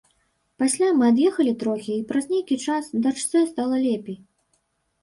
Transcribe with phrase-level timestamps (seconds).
[0.61, 4.17] Пасля мы ад'ехалі трохі, і праз нейкі час дачцэ стала лепей.